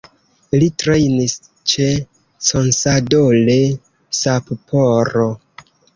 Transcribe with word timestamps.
Li 0.61 0.67
trejnis 0.83 1.35
ĉe 1.73 1.89
Consadole 2.47 3.59
Sapporo. 4.23 5.29